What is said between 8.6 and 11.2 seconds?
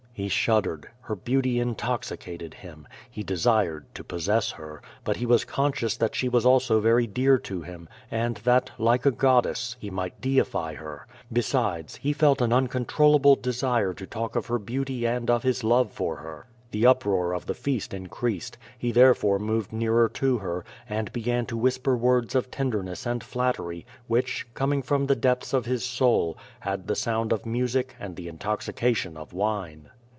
like a goddess, he might deify her.